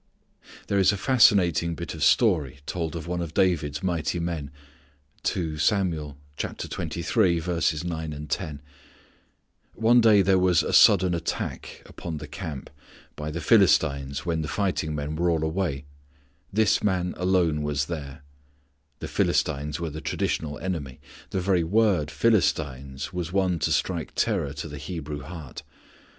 [0.65, 4.49] There is a fascinating bit of story told of one of David's mighty men.
[5.25, 5.61] One
[10.01, 12.69] day there was a sudden attack upon the camp
[13.15, 15.85] by the Philistines when the fighting men were all away.
[16.51, 18.23] This man alone was there.
[19.01, 20.99] The Philistines were the traditional enemy.
[21.29, 25.61] The very word "Philistines" was one to strike terror to the Hebrew heart.